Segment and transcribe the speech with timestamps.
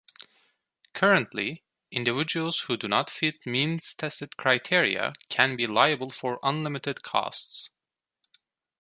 [0.93, 7.69] Currently, individuals who do not fit means-tested criteria can be liable for unlimited costs.